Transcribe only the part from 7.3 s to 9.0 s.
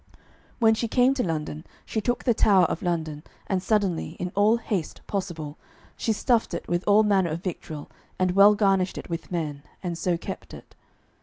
victual, and well garnished